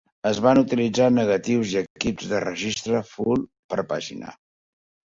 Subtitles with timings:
[0.27, 4.39] Es van utilitzar negatius i equips de registre "full per pàgina".